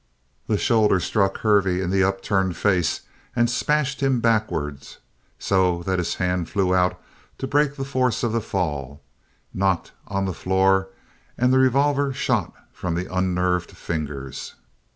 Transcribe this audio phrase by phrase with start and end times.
[0.47, 3.01] The shoulder struck Hervey in the upturned face
[3.35, 4.97] and smashed him backwards
[5.37, 6.99] so that his hand flew out
[7.37, 9.03] to break the force of the fall,
[9.53, 10.87] knocked on the floor,
[11.37, 14.55] and the revolver shot from the unnerved fingers.